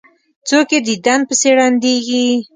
څوک 0.49 0.67
یې 0.73 0.79
دیدن 0.87 1.19
پسې 1.27 1.49
ړندیږي. 1.57 2.25